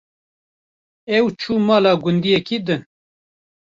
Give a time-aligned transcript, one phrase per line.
[1.17, 2.81] ew çû mala gundiyekî din.